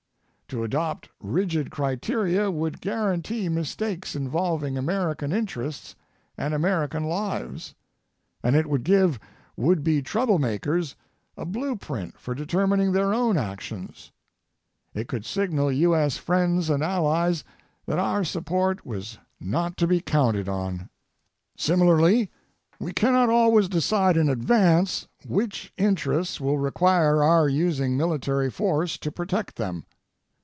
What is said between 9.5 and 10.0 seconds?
would